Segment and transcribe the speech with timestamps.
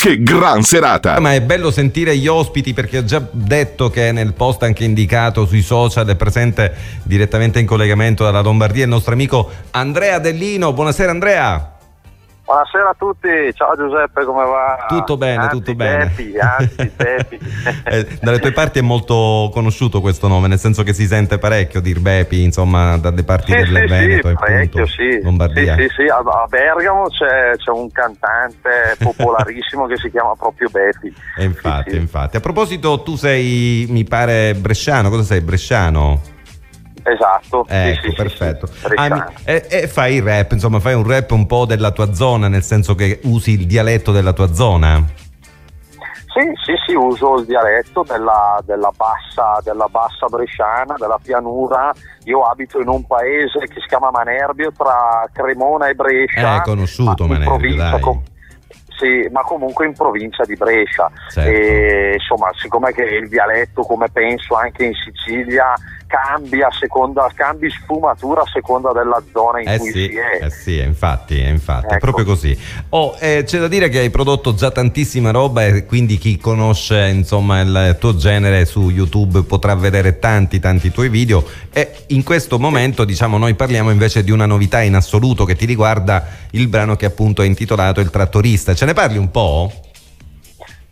[0.00, 1.20] Che gran serata!
[1.20, 5.44] Ma è bello sentire gli ospiti perché ho già detto che nel post anche indicato
[5.44, 10.72] sui social è presente direttamente in collegamento dalla Lombardia il nostro amico Andrea Dellino.
[10.72, 11.79] Buonasera Andrea!
[12.50, 14.86] Buonasera a tutti, ciao Giuseppe, come va?
[14.88, 16.06] Tutto bene, anzi, tutto bene.
[16.06, 17.38] Bepi, anzi, Bepi.
[17.86, 21.80] eh, dalle tue parti è molto conosciuto questo nome, nel senso che si sente parecchio
[21.80, 25.22] dir Bepi, insomma, dalle parti sì, del sì, Veneto sì, e parecchio, appunto sì.
[25.22, 25.76] Lombardia.
[25.76, 26.02] Sì, sì, sì.
[26.06, 31.14] A, a Bergamo c'è, c'è, un cantante popolarissimo che si chiama proprio Bepi.
[31.38, 31.96] E infatti, sì.
[31.98, 32.36] infatti.
[32.36, 36.20] A proposito, tu sei, mi pare, bresciano, cosa sei, bresciano?
[37.02, 38.66] Esatto, ecco, sì, sì, perfetto.
[38.66, 42.12] Sì, ah, e, e, fai il rap, insomma, fai un rap un po' della tua
[42.12, 45.18] zona, nel senso che usi il dialetto della tua zona.
[46.32, 51.92] Sì, sì, sì, uso il dialetto della, della, bassa, della bassa bresciana, della pianura.
[52.24, 56.58] Io abito in un paese che si chiama Manerbio tra Cremona e Brescia.
[56.58, 58.00] Eh, conosciuto Manerbio, dai.
[58.00, 58.22] com-
[59.00, 61.10] sì, ma comunque in provincia di Brescia.
[61.30, 61.50] Certo.
[61.50, 65.72] E, insomma, siccome che il dialetto, come penso anche in Sicilia,
[66.10, 70.44] cambia a seconda, cambi sfumatura a seconda della zona in Eh cui sì, si è.
[70.44, 71.98] eh sì, infatti, infatti, è Ecco.
[72.00, 72.58] proprio così.
[72.88, 77.06] Oh, eh, c'è da dire che hai prodotto già tantissima roba e quindi chi conosce
[77.14, 82.58] insomma il tuo genere su YouTube potrà vedere tanti tanti tuoi video e in questo
[82.58, 86.96] momento diciamo noi parliamo invece di una novità in assoluto che ti riguarda il brano
[86.96, 88.74] che appunto è intitolato Il trattorista.
[88.74, 89.70] Ce ne parli un po'?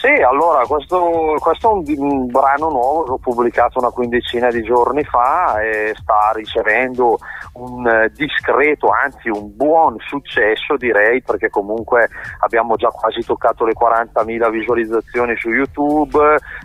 [0.00, 5.04] Sì, allora questo, questo è un, brano nuovo che ho pubblicato una quindicina di giorni
[5.04, 7.18] fa e sta ricevendo
[7.54, 12.08] un eh, discreto, anzi un buon successo direi perché comunque
[12.40, 16.18] abbiamo già quasi toccato le 40.000 visualizzazioni su YouTube,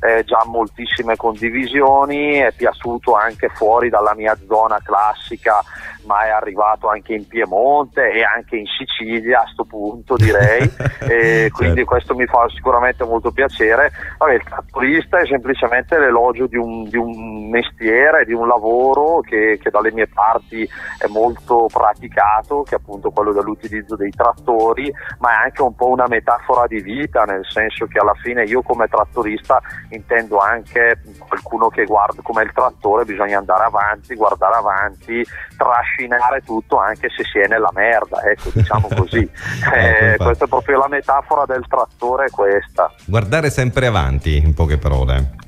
[0.00, 5.62] eh, già moltissime condivisioni, è piaciuto anche fuori dalla mia zona classica
[6.04, 10.68] ma è arrivato anche in Piemonte e anche in Sicilia a sto punto direi
[11.08, 11.84] e quindi Certo.
[11.84, 16.96] questo mi fa sicuramente molto piacere Vabbè, il trattorista è semplicemente l'elogio di un, di
[16.96, 20.68] un mestiere, di un lavoro che, che dalle mie parti
[20.98, 25.88] è molto praticato che è appunto quello dell'utilizzo dei trattori ma è anche un po'
[25.88, 29.60] una metafora di vita nel senso che alla fine io come trattorista
[29.90, 35.24] intendo anche qualcuno che guarda come il trattore bisogna andare avanti, guardare avanti
[35.56, 39.18] trascinare tutto anche se si è nella merda, ecco, diciamo così.
[39.18, 42.92] Ecco, Eh, questa è proprio la metafora del trattore, questa.
[43.06, 45.41] Guardare sempre avanti, in poche parole.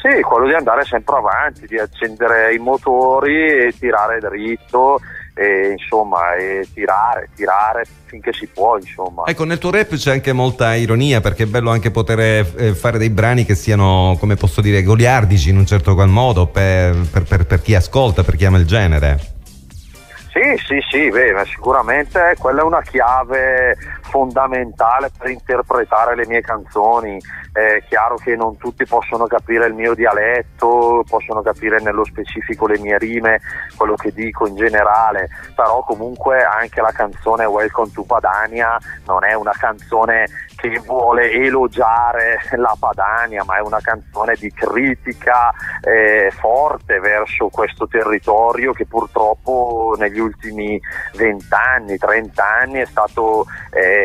[0.00, 5.00] Sì, quello di andare sempre avanti, di accendere i motori e tirare dritto,
[5.34, 9.24] e, insomma, e tirare, tirare finché si può, insomma.
[9.26, 12.98] Ecco, nel tuo rap c'è anche molta ironia perché è bello anche poter eh, fare
[12.98, 17.24] dei brani che siano, come posso dire, goliardici in un certo qual modo per, per-
[17.24, 19.18] per- per chi ascolta, per chi ama il genere.
[20.30, 23.76] Sì, sì, sì, beh, sicuramente quella è una chiave
[24.08, 27.18] fondamentale per interpretare le mie canzoni.
[27.52, 32.78] È chiaro che non tutti possono capire il mio dialetto, possono capire nello specifico le
[32.78, 33.40] mie rime,
[33.76, 38.76] quello che dico in generale, però comunque anche la canzone Welcome to Padania
[39.06, 40.26] non è una canzone
[40.58, 47.86] che vuole elogiare la Padania, ma è una canzone di critica eh, forte verso questo
[47.86, 50.80] territorio che purtroppo negli ultimi
[51.14, 53.97] 20 anni, 30 anni è stato eh,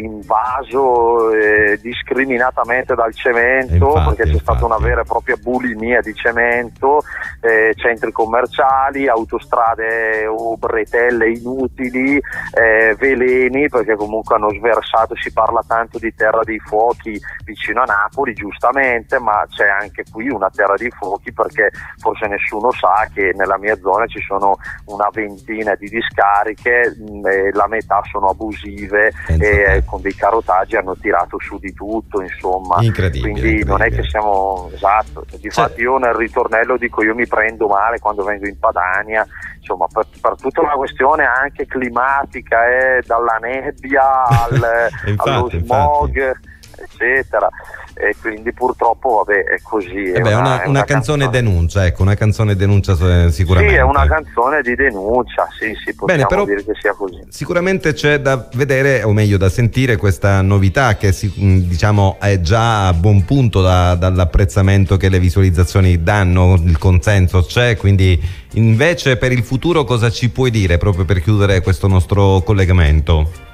[0.00, 4.64] invaso eh, discriminatamente dal cemento Infatti, perché c'è stata infatti.
[4.64, 7.00] una vera e propria bulimia di cemento,
[7.40, 12.16] eh, centri commerciali, autostrade o bretelle inutili,
[12.54, 17.84] eh, veleni perché comunque hanno sversato, si parla tanto di terra dei fuochi vicino a
[17.84, 23.32] Napoli giustamente, ma c'è anche qui una terra dei fuochi perché forse nessuno sa che
[23.34, 29.10] nella mia zona ci sono una ventina di discariche, mh, e la metà sono abusive.
[29.40, 32.76] Eh, con dei carotaggi hanno tirato su di tutto, insomma.
[32.80, 34.02] Incredibile, Quindi non è incredibile.
[34.02, 35.24] che siamo esatto.
[35.38, 39.26] Difatti io nel ritornello dico io mi prendo male quando vengo in Padania,
[39.58, 45.58] insomma, per, per tutta una questione anche climatica, eh, dalla nebbia al, Infatti, allo infatti.
[45.64, 46.32] smog,
[46.76, 47.48] eccetera.
[47.94, 50.12] E quindi purtroppo vabbè è così.
[50.12, 53.74] Eh beh, è una, una canzone denuncia, ecco, una canzone denuncia eh, sicuramente.
[53.74, 57.20] Sì, è una canzone di denuncia, sì, sì, possiamo Bene, però- dire che sia così.
[57.28, 62.88] Sicuramente c'è da vedere, o meglio da sentire, questa novità che mh, diciamo è già
[62.88, 68.20] a buon punto da- dall'apprezzamento che le visualizzazioni danno, il consenso c'è, quindi
[68.54, 73.50] invece per il futuro cosa ci puoi dire proprio per chiudere questo nostro collegamento?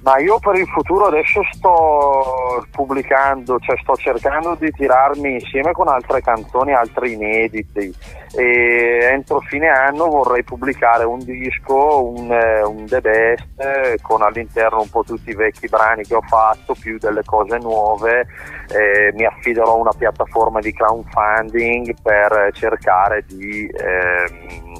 [0.00, 2.24] Ma io per il futuro adesso sto,
[2.70, 7.94] pubblicando, cioè sto cercando di tirarmi insieme con altre canzoni, altri inediti.
[8.36, 14.22] E entro fine anno vorrei pubblicare un disco, un, eh, un The Best eh, con
[14.22, 18.26] all'interno un po' tutti i vecchi brani che ho fatto, più delle cose nuove,
[18.68, 24.74] eh, mi affiderò a una piattaforma di crowdfunding per cercare di ehm,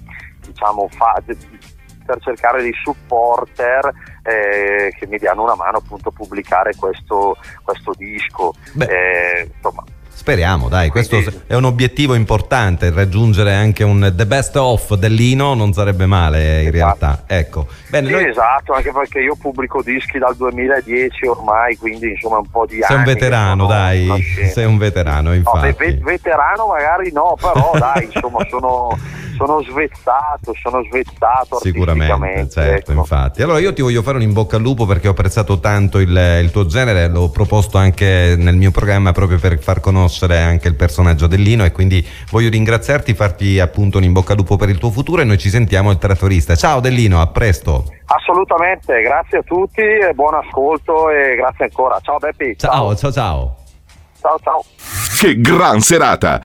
[0.46, 1.22] diciamo fa-
[2.08, 7.93] per cercare dei supporter eh, che mi diano una mano appunto a pubblicare questo, questo
[7.94, 8.55] disco.
[8.78, 9.84] Eh, insomma,
[10.19, 15.72] Speriamo, dai, questo è un obiettivo importante, raggiungere anche un the best of dell'Ino non
[15.72, 16.99] sarebbe male in esatto.
[16.99, 17.22] realtà.
[17.26, 17.66] Ecco.
[17.88, 18.28] Bene, sì, noi...
[18.28, 22.82] Esatto, anche perché io pubblico dischi dal 2010 ormai, quindi insomma un po' di sei
[22.82, 22.88] anni.
[22.88, 24.22] Sei un veterano, dai,
[24.52, 25.69] sei un veterano, infatti.
[25.69, 28.99] No, ve- veterano magari no, però dai, insomma sono
[29.38, 33.00] sono svezzato, sono svezzato sicuramente, certo, ecco.
[33.00, 33.43] infatti.
[33.43, 36.11] Allora io ti voglio fare un in bocca al lupo perché ho apprezzato tanto il,
[36.43, 40.75] il, tuo genere, l'ho proposto anche nel mio programma proprio per far conoscere anche il
[40.75, 44.79] personaggio dell'Ino e quindi voglio ringraziarti, farti appunto un in bocca al lupo per il
[44.79, 46.56] tuo futuro e noi ci sentiamo il trattorista.
[46.56, 47.85] Ciao Dellino, a presto.
[48.06, 49.82] Assolutamente, grazie a tutti,
[50.14, 51.99] buon ascolto e grazie ancora.
[52.00, 52.56] Ciao Beppi.
[52.56, 53.56] Ciao, ciao, ciao.
[54.20, 54.64] Ciao, ciao.
[55.20, 56.40] Che gran serata!